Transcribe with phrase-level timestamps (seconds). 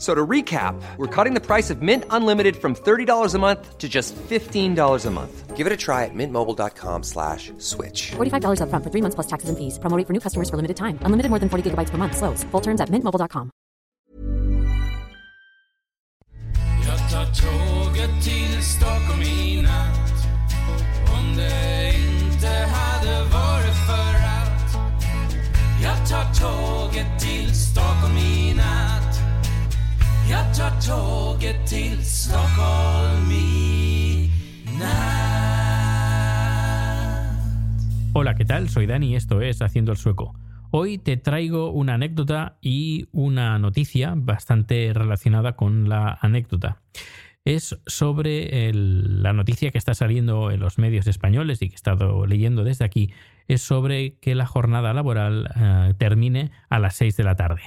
[0.00, 3.86] So to recap, we're cutting the price of Mint Unlimited from $30 a month to
[3.86, 5.56] just $15 a month.
[5.56, 8.12] Give it a try at mintmobile.com slash switch.
[8.16, 9.78] $45 upfront for three months plus taxes and fees.
[9.78, 10.98] Promo rate for new customers for limited time.
[11.04, 12.16] Unlimited more than 40 gigabytes per month.
[12.16, 12.44] Slows.
[12.44, 13.50] Full terms at mintmobile.com.
[16.86, 20.10] Jag tar tåget till Stockholm i natt
[21.18, 24.76] Om det inte hade varit för att
[25.82, 29.09] Jag tar tåget till Stockholm i natt
[38.12, 38.68] Hola, ¿qué tal?
[38.68, 40.38] Soy Dani y esto es Haciendo el Sueco.
[40.70, 46.80] Hoy te traigo una anécdota y una noticia bastante relacionada con la anécdota.
[47.44, 52.24] Es sobre la noticia que está saliendo en los medios españoles y que he estado
[52.24, 53.12] leyendo desde aquí.
[53.48, 57.62] Es sobre que la jornada laboral eh, termine a las 6 de la tarde.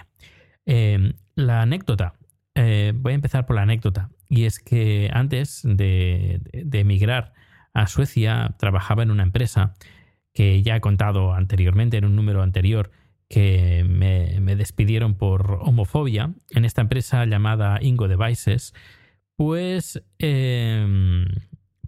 [0.66, 2.14] Eh, la anécdota.
[2.56, 4.10] Eh, voy a empezar por la anécdota.
[4.30, 7.34] Y es que antes de, emigrar
[7.74, 9.74] a Suecia trabajaba en una empresa
[10.34, 12.92] que ya he contado anteriormente en un número anterior
[13.30, 18.74] que me, despidieron por homofobia en esta empresa llamada Ingo Devices,
[19.36, 21.26] pues eh,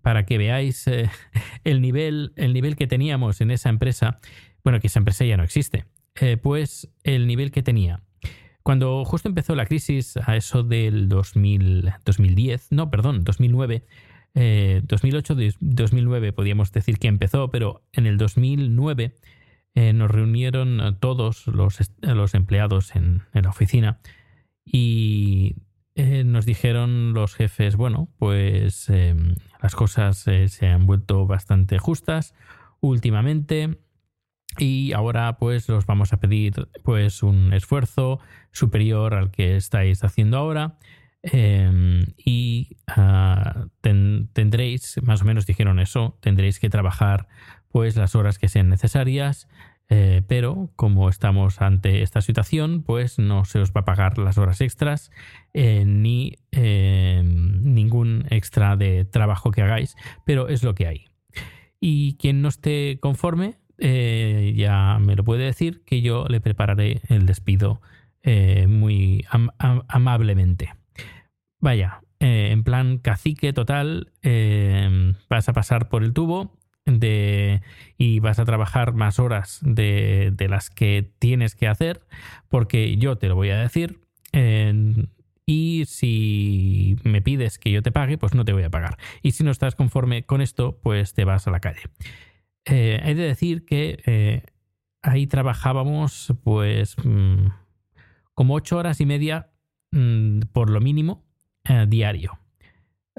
[0.06, 1.10] para que veáis eh,
[1.64, 4.20] el, nivel, el nivel que teníamos en esa empresa,
[4.64, 5.86] bueno, que esa empresa ya no existe,
[6.22, 8.05] eh, pues el nivel que tenía.
[8.66, 13.86] Cuando justo empezó la crisis a eso del 2000, 2010, no, perdón, 2009,
[14.34, 19.14] eh, 2008, 2009 podríamos decir que empezó, pero en el 2009
[19.75, 24.00] eh, nos reunieron eh, todos los, los empleados en, la oficina
[24.66, 25.58] y
[25.94, 29.14] eh, nos dijeron los jefes, bueno, pues eh,
[29.62, 32.34] las cosas eh, se han vuelto bastante justas
[32.81, 33.78] últimamente
[34.58, 38.20] y ahora pues os vamos a pedir pues un esfuerzo
[38.52, 40.78] superior al que estáis haciendo ahora
[41.24, 47.28] eh, y ah, ten- tendréis, más o menos dijeron eso, tendréis que trabajar
[47.70, 49.48] pues las horas que sean necesarias,
[49.90, 54.38] eh, pero como estamos ante esta situación, pues no se os va a pagar las
[54.38, 55.12] horas extras
[55.54, 59.96] eh, ni eh, ningún extra de trabajo que hagáis,
[60.26, 61.06] pero es lo que hay.
[61.80, 67.02] Y quien no esté conforme, eh, ya me lo puede decir, que yo le prepararé
[67.09, 67.81] el despido
[68.24, 70.74] eh, muy am- am- amablemente.
[71.59, 74.12] Vaya, eh, en plan cacique total,
[75.30, 77.62] vas a pasar por el tubo de,
[77.97, 82.02] y vas a trabajar más horas de, de las que tienes que hacer,
[82.50, 84.00] porque yo te lo voy a decir.
[85.47, 88.97] y si me pides que yo te pague, pues no te voy a pagar.
[89.22, 91.81] Y si no estás conforme con esto, pues te vas a la calle.
[92.66, 94.44] Eh, he de decir que eh,
[95.02, 97.48] ahí trabajábamos pues mm,
[98.34, 99.52] como ocho horas y media
[99.92, 101.24] mm, por lo mínimo
[101.64, 102.40] eh, diario.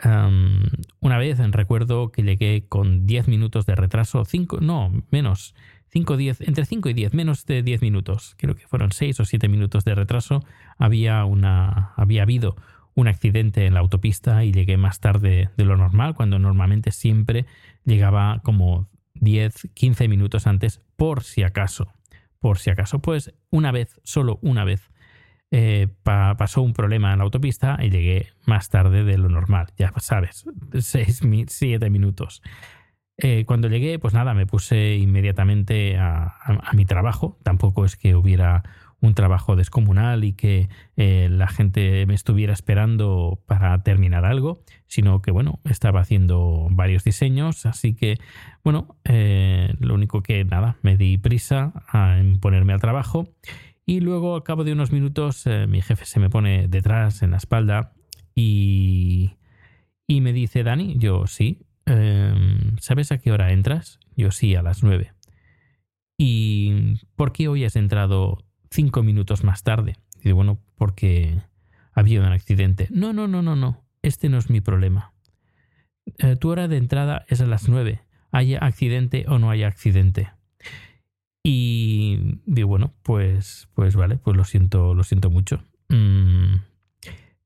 [0.05, 0.61] Um,
[1.01, 5.55] una vez recuerdo que llegué con 10 minutos de retraso, 5, no, menos,
[5.89, 9.25] 5, 10, entre 5 y 10, menos de 10 minutos, creo que fueron 6 o
[9.25, 10.45] 7 minutos de retraso,
[10.77, 12.57] había, una, había habido
[12.95, 17.47] un accidente en la autopista y llegué más tarde de lo normal, cuando normalmente siempre
[17.87, 18.89] llegaba como
[19.21, 21.93] 10, 15 minutos antes, por si acaso.
[22.39, 24.91] Por si acaso, pues una vez, solo una vez,
[25.51, 29.69] eh, pa- pasó un problema en la autopista y llegué más tarde de lo normal,
[29.79, 30.45] ya sabes,
[30.79, 32.43] 6, 7 minutos.
[33.19, 37.39] Eh, cuando llegué, pues nada, me puse inmediatamente a mi trabajo.
[37.43, 38.63] Tampoco es que hubiera
[39.01, 45.21] un trabajo descomunal y que eh, la gente me estuviera esperando para terminar algo, sino
[45.23, 48.19] que, bueno, estaba haciendo varios diseños, así que,
[48.65, 53.29] bueno, eh, lo único que, nada, me di prisa en ponerme al trabajo
[53.85, 57.31] y luego, al cabo de unos minutos, eh, mi jefe se me pone detrás en
[57.31, 57.93] la espalda
[58.35, 59.37] y,
[60.09, 64.01] y me dice, Dani, yo sí, em, ¿sabes a qué hora entras?
[64.17, 65.13] Yo sí, a las nueve.
[66.19, 69.97] ¿Y por qué hoy has entrado cinco minutos más tarde?
[70.23, 71.41] Y bueno, porque
[71.93, 72.89] había un accidente.
[72.91, 73.85] No, no, no, no, no.
[74.03, 75.13] Este no es mi problema.
[76.19, 78.01] Eh, tu hora de entrada es a las 9.
[78.31, 80.31] Haya accidente o no haya accidente.
[81.43, 85.63] Y digo, bueno, pues, pues vale, pues lo siento, lo siento mucho.
[85.89, 86.57] Mm,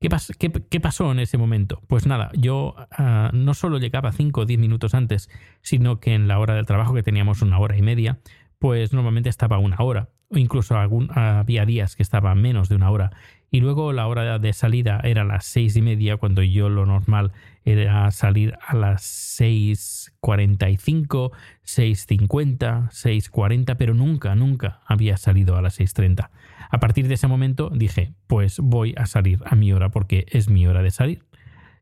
[0.01, 1.83] ¿Qué, pasó en ese momento?
[1.85, 5.29] Pues nada, yo ah, no solo llegaba 5 o 10 minutos antes,
[5.61, 8.19] sino que en la hora del trabajo, que teníamos una hora y media,
[8.57, 13.11] pues normalmente estaba una hora, o incluso había días que estaba menos de una hora.
[13.53, 17.33] Y luego la hora de salida era las seis y media, cuando yo lo normal
[17.65, 19.03] era salir a las
[19.41, 21.31] 6.45,
[21.65, 26.29] 6.50, 6.40, pero nunca, nunca había salido a las 6.30.
[26.69, 30.47] A partir de ese momento dije, pues voy a salir a mi hora porque es
[30.49, 31.25] mi hora de salir.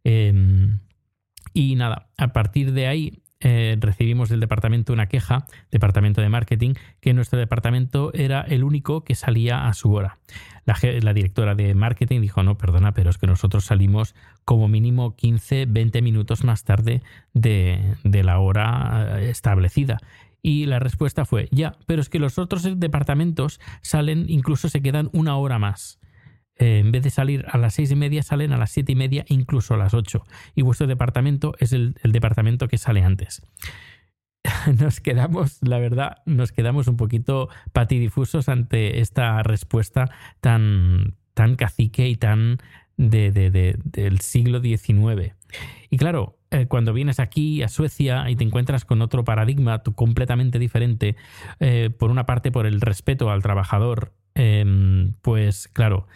[0.04, 0.80] Em,
[1.54, 6.74] y nada, a partir de ahí eh, recibimos del departamento una queja, departamento de marketing,
[7.00, 10.18] que nuestro departamento era el único que salía a su hora.
[10.66, 14.14] La, directora de marketing dijo, no, perdona, pero es que nosotros salimos
[14.46, 17.02] como mínimo 15, 20 minutos más tarde
[17.34, 19.98] de, de la hora eh, establecida.
[20.42, 25.10] Y la respuesta fue, ya, pero es que los otros departamentos salen, incluso se quedan
[25.12, 26.00] una hora más.
[26.60, 28.96] Eh, en vez de salir a las seis y media, salen a las siete y
[28.96, 30.24] media, incluso a las ocho.
[30.56, 33.42] Y vuestro departamento es el, departamento que sale antes.
[34.80, 40.10] Nos quedamos, la verdad, nos quedamos un poquito patidifusos ante esta respuesta
[40.40, 42.58] tan, tan cacique y tan
[42.96, 45.34] de, del siglo XIX.
[45.90, 50.60] Y claro, eh, cuando vienes aquí a Suecia y te encuentras con otro paradigma completamente
[50.60, 51.16] diferente,
[51.60, 56.08] eh, por una parte por el respeto al trabajador, em, pues claro,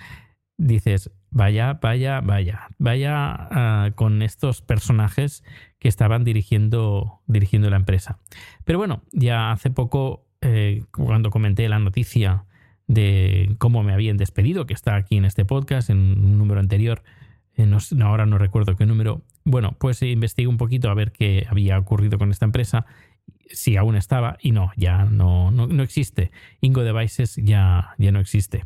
[0.58, 5.44] dices, vaya, vaya, vaya, vaya ah, con estos personajes
[5.80, 8.20] que estaban dirigiendo, dirigiendo la empresa.
[8.64, 12.46] Pero bueno, ya hace poco, eh, cuando comenté la noticia
[12.88, 17.04] de cómo me habían despedido, que está aquí en este podcast, en un número anterior,
[18.02, 22.18] ahora no recuerdo qué número, bueno, pues investigué un poquito a ver qué había ocurrido
[22.18, 22.86] con esta empresa,
[23.50, 26.32] si aún estaba, y no, ya no, no, existe.
[26.62, 28.66] Ingo Devices ya, ya no existe.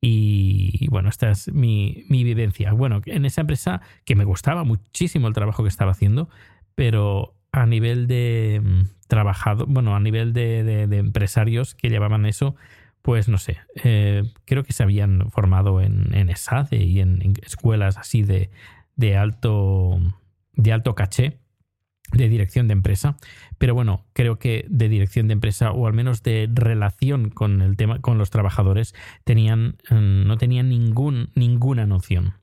[0.00, 2.72] Y bueno, esta es mi, vivencia.
[2.72, 6.28] Bueno, en esa empresa que me gustaba muchísimo el trabajo que estaba haciendo,
[6.74, 12.56] pero a nivel de mm, trabajado, bueno, a nivel de, empresarios que llevaban eso,
[13.02, 17.98] pues no sé, eh, creo que se habían formado en, en ESADE y en escuelas
[17.98, 18.50] así de,
[18.96, 20.00] de alto,
[20.54, 21.38] de alto caché
[22.12, 23.16] de dirección de empresa,
[23.58, 27.76] pero bueno, creo que de dirección de empresa o al menos de relación con el
[27.76, 28.94] tema con los trabajadores
[29.24, 32.34] tenían mm, no tenían ningún ninguna noción.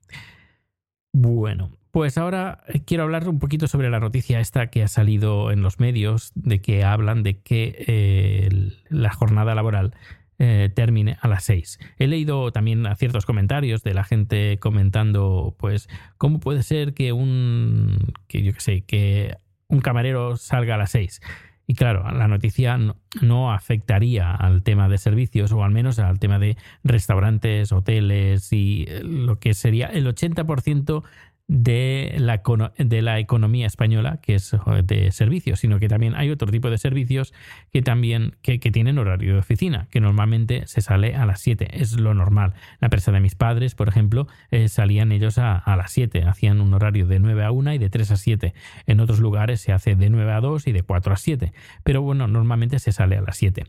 [1.12, 5.62] Bueno, pues ahora quiero hablar un poquito sobre la noticia esta que ha salido en
[5.62, 9.94] los medios de que hablan de que eh, la jornada laboral
[10.40, 11.78] eh, termine a las 6.
[11.96, 15.88] He leído también ciertos comentarios de la gente comentando, pues,
[16.18, 19.36] cómo puede ser que un, que yo que sé, que
[19.68, 21.20] un camarero salga a las 6.
[21.66, 22.78] Y claro, la noticia
[23.22, 28.86] no, afectaría al tema de servicios o al menos al tema de restaurantes, hoteles y
[29.02, 31.02] lo que sería el 80%
[31.46, 32.42] de la,
[32.78, 36.78] de la economía española, que es de servicios, sino que también hay otro tipo de
[36.78, 37.34] servicios
[37.70, 42.00] que también que, tienen horario de oficina, que normalmente se sale a las 7, es
[42.00, 42.54] lo normal.
[42.80, 46.60] La empresa de mis padres, por ejemplo, eh, salían ellos a, a, las 7, hacían
[46.60, 48.54] un horario de 9 a 1 y de 3 a 7.
[48.86, 52.00] En otros lugares se hace de 9 a 2 y de 4 a 7, pero
[52.00, 53.64] bueno, normalmente se sale a las 7.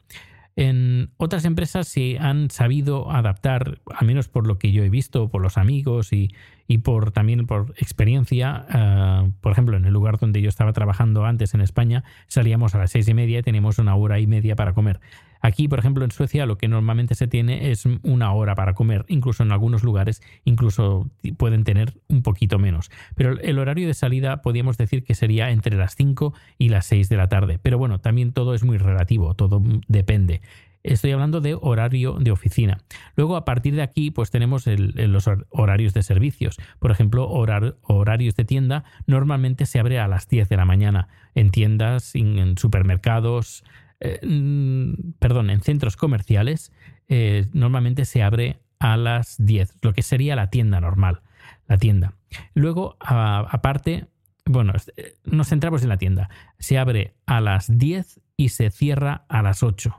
[0.57, 5.27] En otras empresas se han sabido adaptar, al menos por lo que yo he visto,
[5.27, 6.29] por los amigos y,
[6.67, 8.65] y por también por experiencia.
[8.73, 12.79] Eh, por ejemplo, en el lugar donde yo estaba trabajando antes en España, salíamos a
[12.79, 14.99] las seis y media y teníamos una hora y media para comer.
[15.41, 19.05] Aquí, por ejemplo, en Suecia lo que normalmente se tiene es una hora para comer,
[19.09, 21.07] incluso en algunos lugares, incluso
[21.37, 22.89] pueden tener un poquito menos.
[23.13, 27.09] Pero el horario de salida podríamos decir que sería entre las 5 y las 6
[27.09, 27.59] de la tarde.
[27.61, 30.41] Pero bueno, también todo es muy relativo, todo depende.
[30.85, 32.79] Estoy hablando de horario de oficina.
[33.15, 36.57] Luego, a partir de aquí, pues tenemos los horarios de servicios.
[36.79, 41.07] Por ejemplo, horarios de tienda normalmente se abre a las 10 de la mañana.
[41.33, 43.63] En tiendas, en supermercados,
[43.99, 46.71] eh, mm, perdón, en centros comerciales
[47.07, 51.21] eh, normalmente se abre a las 10, lo que sería la tienda normal,
[51.67, 52.13] la tienda.
[52.53, 54.07] Luego, aparte,
[54.45, 56.29] bueno, eh, nos centramos en la tienda.
[56.59, 59.97] Se abre a las 10 y se cierra a las 8.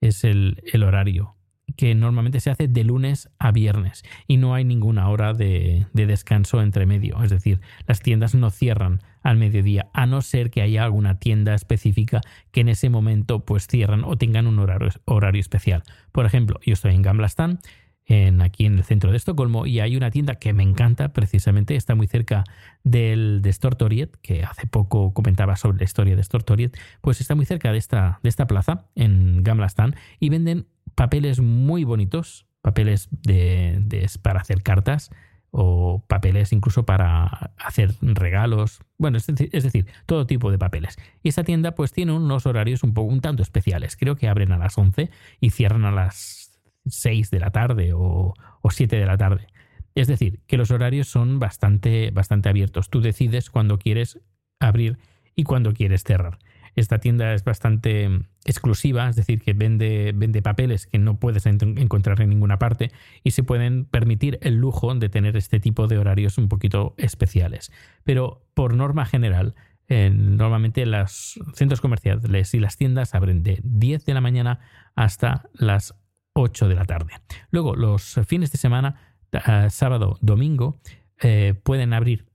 [0.00, 1.36] Es el, el horario
[1.76, 6.62] que normalmente se hace de lunes a viernes y no hay ninguna hora de, descanso
[6.62, 7.22] entre medio.
[7.22, 11.54] Es decir, las tiendas no cierran al mediodía, a no ser que haya alguna tienda
[11.54, 12.20] específica
[12.52, 15.82] que en ese momento pues cierran o tengan un horario, horario especial.
[16.12, 17.58] Por ejemplo, yo estoy en Gamblastan,
[18.06, 21.76] en, aquí en el centro de Estocolmo y hay una tienda que me encanta precisamente,
[21.76, 22.44] está muy cerca
[22.84, 27.46] del de Stortoriet, que hace poco comentaba sobre la historia de Stortoriet, pues está muy
[27.46, 33.08] cerca de esta, de esta plaza en Gamla Stan y venden papeles muy bonitos, papeles
[33.10, 35.10] de, de, para hacer cartas
[35.50, 40.98] o papeles incluso para hacer regalos, bueno, es decir, todo tipo de papeles.
[41.22, 44.52] Y esta tienda pues tiene unos horarios un poco un tanto especiales, creo que abren
[44.52, 45.10] a las 11
[45.40, 46.45] y cierran a las
[46.86, 49.46] 6 de la tarde o, o 7 de la tarde.
[49.94, 52.90] Es decir, que los horarios son bastante, bastante abiertos.
[52.90, 54.20] Tú decides cuándo quieres
[54.60, 54.98] abrir
[55.34, 56.38] y cuándo quieres cerrar.
[56.76, 58.10] Esta tienda es bastante
[58.44, 62.92] exclusiva, es decir, que vende, vende papeles que no puedes encontrar en ninguna parte
[63.24, 67.72] y se pueden permitir el lujo de tener este tipo de horarios un poquito especiales.
[68.04, 69.54] Pero por norma general,
[69.88, 74.60] eh, normalmente los centros comerciales y las tiendas abren de 10 de la mañana
[74.94, 75.94] hasta las
[76.36, 77.12] 8 de la tarde.
[77.50, 78.96] Luego, los fines de semana,
[79.32, 80.78] uh, sábado, domingo,
[81.20, 82.26] eh, pueden abrir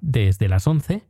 [0.00, 1.02] desde las 11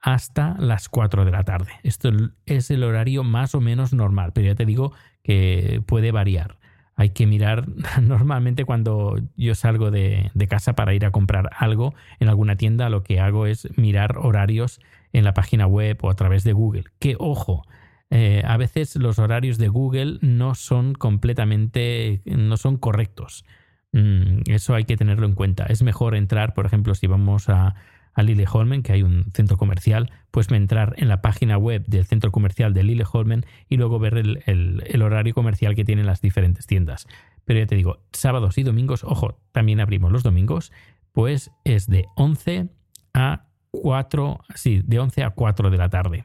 [0.00, 1.70] hasta las 4 de la tarde.
[1.84, 2.10] Esto
[2.44, 4.92] es el horario más o menos normal, pero ya te digo
[5.22, 6.58] que puede variar.
[6.96, 7.66] Hay que mirar
[8.02, 12.88] normalmente cuando yo salgo de, de, casa para ir a comprar algo en alguna tienda,
[12.88, 14.80] lo que hago es mirar horarios
[15.12, 16.84] en la página web o a través de Google.
[16.98, 17.64] Que ojo,
[18.10, 23.44] eh, a veces los horarios de Google no son completamente, no son correctos.
[23.92, 25.66] Mm, eso hay que tenerlo en cuenta.
[25.66, 27.74] Es mejor entrar, por ejemplo, si vamos a,
[28.14, 32.32] a Lilleholmen, que hay un centro comercial, pues entrar en la página web del centro
[32.32, 37.06] comercial de Lilleholmen y luego ver el, horario comercial que tienen las diferentes tiendas.
[37.44, 40.72] Pero ya te digo, sábados y domingos, ojo, también abrimos los domingos,
[41.12, 42.68] pues es de 11
[43.12, 46.24] a 4, sí, de 11 a 4 de la tarde.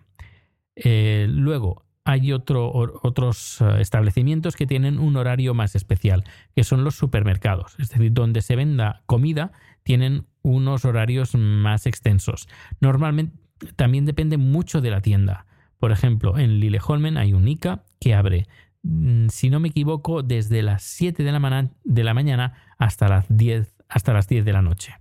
[0.84, 2.72] Eh, luego, hay otro,
[3.04, 6.24] otros eh, establecimientos que tienen un horario más especial,
[6.56, 7.76] que son los supermercados.
[7.78, 9.52] Es decir, donde se venda comida,
[9.84, 12.48] tienen unos horarios más extensos.
[12.80, 13.38] Normalmente
[13.76, 15.46] también depende mucho de la tienda.
[15.78, 18.48] Por ejemplo, en Lilleholmen hay un ICA que abre,
[18.84, 23.26] mm, si no me equivoco, desde las 7 de la, de la mañana hasta las,
[23.30, 24.96] 10, hasta las 10 de la noche.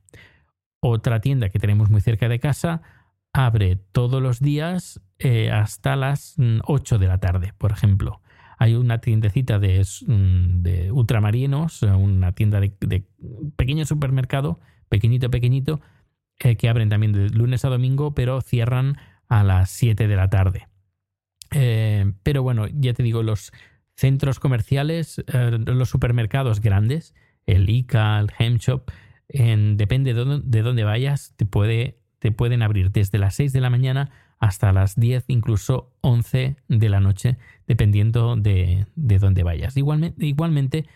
[0.81, 2.83] Otra tienda que tenemos muy cerca de casa
[3.33, 8.21] abre todos los días eh, hasta las 8 mm, de la tarde, por ejemplo.
[8.59, 13.05] Hay una tiendecita de, mm, ultramarinos, una tienda de,
[13.57, 15.81] pequeño supermercado, pequeñito, pequeñito,
[16.41, 18.97] eh, que abren también de lunes a domingo, pero cierran
[19.29, 20.69] a las 7 de la tarde.
[21.53, 23.53] Eh, pero bueno, ya te digo, los
[23.97, 27.15] centros comerciales, los supermercados grandes,
[27.47, 28.91] el ICA, el Hemshop,
[29.29, 33.61] depende de dónde, de dónde vayas, te puede te pueden abrir desde las 6 de
[33.61, 39.77] la mañana hasta las 10, incluso 11 de la noche, dependiendo de, de dónde vayas.
[39.77, 40.87] Igualmente, igualmente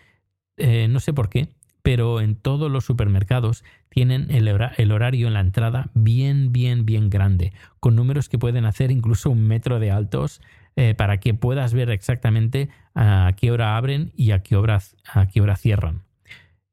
[0.57, 1.49] eh, no sé por qué,
[1.81, 4.47] pero en todos los supermercados tienen el,
[4.91, 9.45] horario en la entrada bien, bien, bien grande, con números que pueden hacer incluso un
[9.47, 10.41] metro de altos
[10.75, 14.79] eh, para que puedas ver exactamente a qué hora abren y a qué hora,
[15.13, 16.03] a qué hora cierran.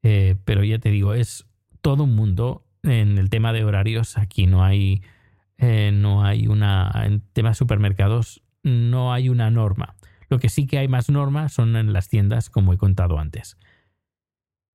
[0.02, 1.46] Eh, pero ya te digo, es
[1.82, 5.02] todo un mundo en el tema de horarios aquí no hay,
[5.60, 9.96] eh, no hay una, en temas supermercados no hay una norma.
[10.28, 13.56] Lo que sí que hay más normas son en las tiendas, como he contado antes.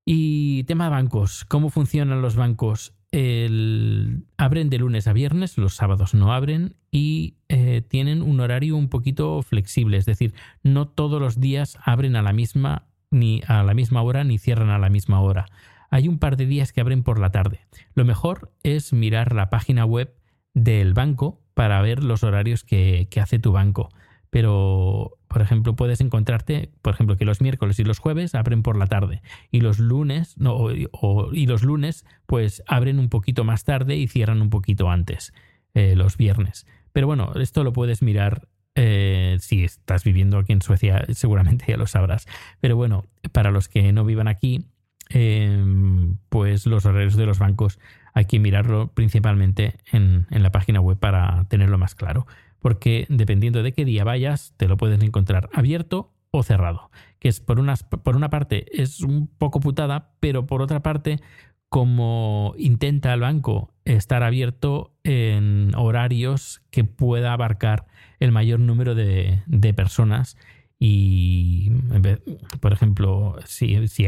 [0.05, 2.95] Y tema bancos, ¿cómo funcionan los bancos?
[3.11, 8.75] El, abren de lunes a viernes, los sábados no abren y eh, tienen un horario
[8.75, 13.63] un poquito flexible, es decir, no todos los días abren a la misma ni a
[13.63, 15.45] la misma hora ni cierran a la misma hora
[15.95, 17.61] hay un par de días que abren por la tarde.
[17.93, 20.13] Lo mejor es mirar la página web
[20.55, 23.89] del banco para ver los horarios que, hace tu banco.
[24.31, 28.75] Pero, por ejemplo, puedes encontrarte, por ejemplo, que los miércoles y los jueves abren por
[28.75, 29.21] la tarde
[29.51, 34.41] y los lunes, no, y los lunes, pues abren un poquito más tarde y cierran
[34.41, 35.33] un poquito antes,
[35.75, 36.65] eh, los viernes.
[36.91, 41.77] Pero bueno, esto lo puedes mirar eh, si estás viviendo aquí en Suecia, seguramente ya
[41.77, 42.27] lo sabrás.
[42.59, 44.65] Pero bueno, para los que no vivan aquí,
[45.09, 47.79] Em, pues los horarios de los bancos
[48.15, 52.25] hay que mirarlo principalmente en, la página web para tenerlo más claro.
[52.59, 56.89] Porque dependiendo de qué día vayas, te lo puedes encontrar abierto o cerrado.
[57.19, 57.61] Que es por,
[58.01, 61.19] por una parte es un poco putada, pero por otra parte,
[61.67, 67.85] como intenta el banco estar abierto en horarios que pueda abarcar
[68.19, 70.37] el mayor número de, de personas
[70.79, 71.71] y,
[72.59, 74.07] por ejemplo, si, si,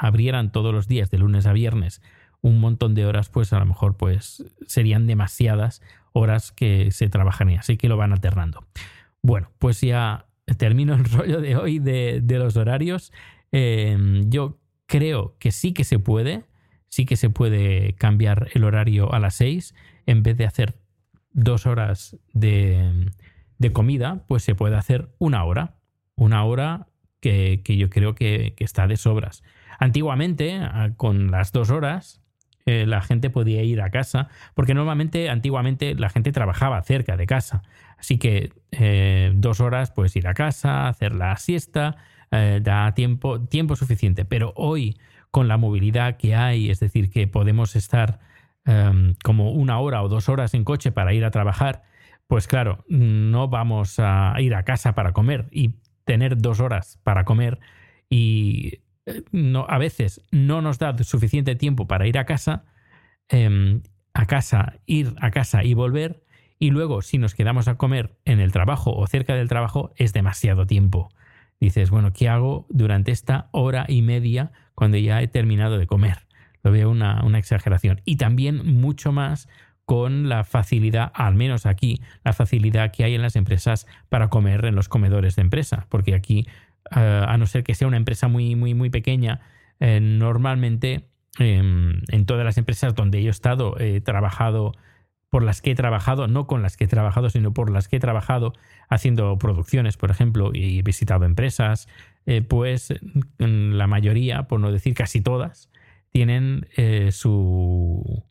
[0.00, 2.02] abrieran todos los días de lunes a viernes
[2.44, 5.80] un montón de horas, pues a lo mejor pues serían demasiadas
[6.12, 8.66] horas que se trabajarían, así que lo van alternando.
[9.22, 10.26] Bueno, pues ya
[10.58, 13.12] termino el rollo de hoy de, los horarios.
[13.50, 16.44] Em, yo creo que sí que se puede,
[16.90, 19.74] sí que se puede cambiar el horario a las 6
[20.04, 20.74] en vez de hacer
[21.32, 23.10] dos horas de,
[23.56, 25.76] de comida, pues se puede hacer una hora.
[26.14, 26.88] Una hora
[27.20, 29.42] que, que yo creo que, que, está de sobras.
[29.78, 30.60] Antiguamente,
[30.98, 32.23] con las dos horas,
[32.66, 37.26] eh, la gente podía ir a casa, porque normalmente, antiguamente, la gente trabajaba cerca de
[37.26, 37.62] casa.
[37.98, 41.96] Así que eh, dos horas, pues ir a casa, hacer la siesta,
[42.30, 44.24] eh, da tiempo, tiempo suficiente.
[44.24, 44.96] Pero hoy,
[45.30, 48.20] con la movilidad que hay, es decir, que podemos estar
[48.64, 51.82] em, como una hora o dos horas en coche para ir a trabajar,
[52.26, 57.24] pues claro, no vamos a ir a casa para comer y tener dos horas para
[57.24, 57.58] comer
[58.08, 58.80] y
[59.68, 62.64] a veces no nos da suficiente tiempo para ir a casa,
[63.28, 63.80] eh,
[64.14, 66.24] a casa, ir a casa y volver,
[66.58, 70.12] y luego si nos quedamos a comer en el trabajo o cerca del trabajo es
[70.12, 71.10] demasiado tiempo.
[71.60, 76.26] Dices, bueno, ¿qué hago durante esta hora y media cuando ya he terminado de comer?
[76.62, 78.00] Lo veo una, una exageración.
[78.04, 79.48] Y también mucho más
[79.84, 84.64] con la facilidad, al menos aquí, la facilidad que hay en las empresas para comer
[84.64, 86.46] en los comedores de empresa, porque aquí
[86.90, 89.40] uh, a no ser que sea una empresa muy, muy, muy pequeña,
[89.80, 91.58] eh, normalmente eh,
[92.08, 94.72] en todas las empresas donde yo he estado, he trabajado,
[95.30, 97.96] por las que he trabajado, no con las que he trabajado, sino por las que
[97.96, 98.52] he trabajado
[98.88, 101.88] haciendo producciones, por ejemplo, y he visitado empresas,
[102.26, 102.94] eh, pues
[103.38, 105.70] la mayoría, por no decir casi todas,
[106.10, 108.22] tienen eh, su,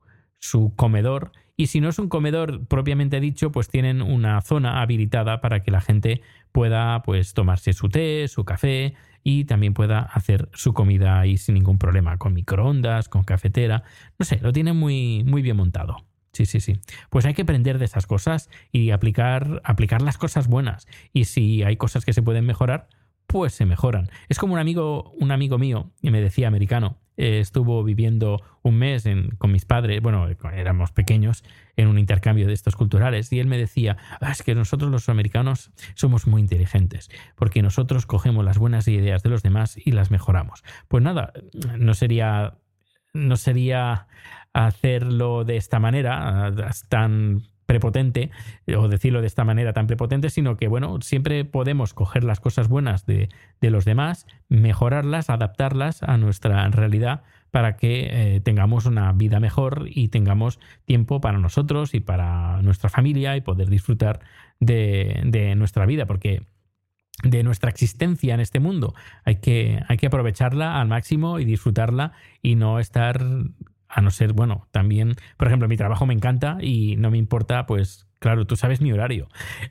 [0.43, 5.39] su comedor y si no es un comedor propiamente dicho, pues tienen una zona habilitada
[5.39, 6.21] para que la gente
[6.51, 11.55] pueda pues tomarse su té, su café y también pueda hacer su comida ahí sin
[11.55, 13.83] ningún problema, con microondas, con cafetera,
[14.19, 15.95] no sé, lo tienen muy, muy bien montado.
[16.33, 16.77] Sí, sí, sí.
[17.09, 20.87] Pues hay que aprender de esas cosas y aplicar, aplicar las cosas buenas.
[21.13, 22.89] Y si hay cosas que se pueden mejorar,
[23.27, 24.09] pues se mejoran.
[24.27, 28.77] Es como un amigo, un amigo mío, y me decía americano, eh, estuvo viviendo un
[28.77, 29.05] mes
[29.37, 31.43] con mis padres, bueno, éramos pequeños,
[31.75, 35.09] en un intercambio de estos culturales, y él me decía, ah, es que nosotros los
[35.09, 40.11] americanos somos muy inteligentes, porque nosotros cogemos las buenas ideas de los demás y las
[40.11, 40.63] mejoramos.
[40.87, 41.33] Pues nada,
[41.77, 42.57] no sería,
[43.13, 44.07] no sería
[44.53, 46.53] hacerlo de esta manera,
[46.89, 48.31] tan prepotente,
[48.75, 52.67] o decirlo de esta manera tan prepotente, sino que, bueno, siempre podemos coger las cosas
[52.67, 53.29] buenas de,
[53.61, 59.85] de los demás, mejorarlas, adaptarlas a nuestra realidad para que eh, tengamos una vida mejor
[59.87, 64.21] y tengamos tiempo para nosotros y para nuestra familia y poder disfrutar
[64.59, 66.47] de, de nuestra vida, porque
[67.21, 68.95] de nuestra existencia en este mundo.
[69.23, 73.23] Hay que, hay que aprovecharla al máximo y disfrutarla y no estar
[73.93, 77.67] a no ser, bueno, también, por ejemplo, mi trabajo me encanta y no me importa,
[77.67, 79.27] pues, claro, tú sabes mi horario.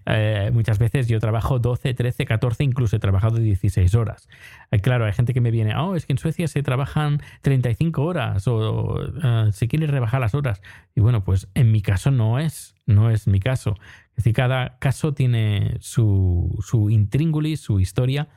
[0.07, 4.29] Eh, muchas veces yo trabajo 12, 13, 14, incluso he trabajado 16 horas.
[4.71, 8.03] Eh, claro, hay gente que me viene, oh, es que en Suecia se trabajan 35
[8.03, 10.63] horas o uh, se quiere rebajar las horas.
[10.95, 13.75] Y bueno, pues en mi caso no es, no es mi caso.
[14.11, 18.29] Es decir, cada caso tiene su, su intríngulis, su historia.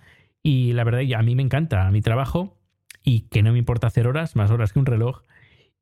[0.42, 2.58] Y la verdad, a mí me encanta mi trabajo
[3.04, 5.22] y que no me importa hacer horas, más horas que un reloj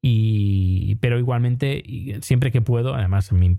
[0.05, 1.81] y, pero igualmente,
[2.21, 3.55] siempre que puedo, además mi,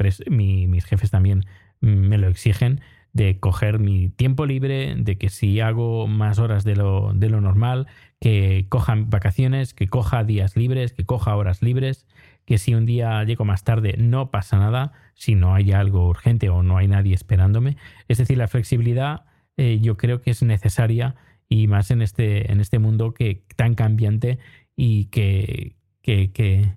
[0.66, 1.46] mis jefes también
[1.80, 2.82] me lo exigen,
[3.14, 7.40] de coger mi tiempo libre, de que si hago más horas de lo, de lo
[7.40, 7.86] normal,
[8.20, 12.06] que coja vacaciones, que coja días libres, que coja horas libres,
[12.44, 16.50] que si un día llego más tarde no pasa nada, si no hay algo urgente
[16.50, 17.78] o no hay nadie esperándome.
[18.06, 19.24] Es decir, la flexibilidad
[19.56, 21.14] eh, yo creo que es necesaria
[21.48, 24.38] y más en este, en este mundo que tan cambiante
[24.76, 26.76] y que, que,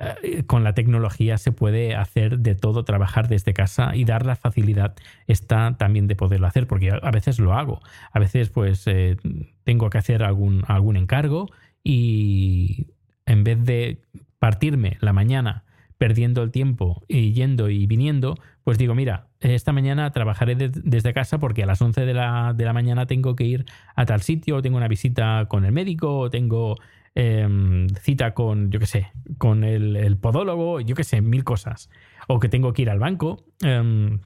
[0.00, 4.36] eh, con la tecnología se puede hacer de todo, trabajar desde casa y dar la
[4.36, 4.94] facilidad
[5.26, 7.80] está también de poderlo hacer, porque a veces lo hago.
[8.12, 9.16] A veces pues eh,
[9.64, 11.50] tengo que hacer algún, algún encargo
[11.82, 12.86] y
[13.26, 14.00] en vez de
[14.38, 15.64] partirme la mañana
[15.98, 21.38] perdiendo el tiempo y yendo y viniendo, pues digo, mira, esta mañana trabajaré desde casa
[21.38, 24.62] porque a las 11 de la, de la mañana tengo que ir a tal sitio,
[24.62, 26.76] tengo una visita con el médico, o tengo
[27.14, 31.90] Em, cita con, yo qué sé, con el, podólogo, yo qué sé, mil cosas.
[32.28, 33.44] O que tengo que ir al banco.
[33.62, 34.20] Em,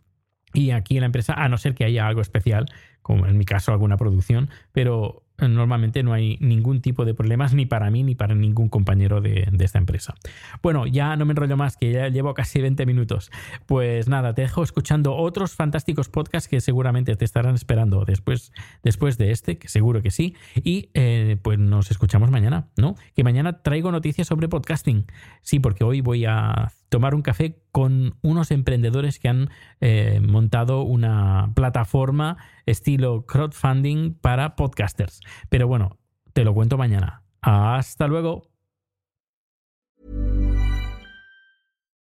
[0.54, 2.66] y aquí en la empresa, a no ser que haya algo especial,
[3.00, 7.66] como en mi caso alguna producción, pero normalmente no hay ningún tipo de problemas ni
[7.66, 10.14] para mí ni para ningún compañero de, esta empresa.
[10.62, 13.30] Bueno, ya no me enrollo más, que ya llevo casi 20 minutos.
[13.66, 18.52] Pues nada, te dejo escuchando otros fantásticos podcasts que seguramente te estarán esperando después,
[18.82, 20.34] después de este, que seguro que sí.
[20.56, 22.96] Y eh, pues nos escuchamos mañana, ¿no?
[23.14, 25.06] Que mañana traigo noticias sobre podcasting.
[25.42, 29.50] Sí, porque hoy voy a tomar un café con unos emprendedores que han
[29.80, 35.20] eh, montado una plataforma estilo crowdfunding para podcasters.
[35.48, 35.98] Pero bueno,
[36.34, 37.24] te lo cuento mañana.
[37.40, 38.42] Hasta luego.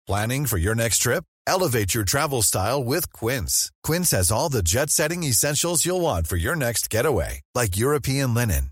[0.07, 1.25] Planning for your next trip?
[1.45, 3.69] Elevate your travel style with Quince.
[3.83, 8.33] Quince has all the jet setting essentials you'll want for your next getaway, like European
[8.33, 8.71] linen,